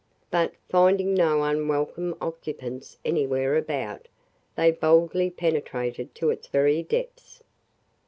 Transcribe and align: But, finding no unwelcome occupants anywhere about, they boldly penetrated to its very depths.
But, 0.31 0.55
finding 0.67 1.13
no 1.13 1.43
unwelcome 1.43 2.15
occupants 2.19 2.97
anywhere 3.05 3.55
about, 3.55 4.07
they 4.55 4.71
boldly 4.71 5.29
penetrated 5.29 6.15
to 6.15 6.31
its 6.31 6.47
very 6.47 6.81
depths. 6.81 7.43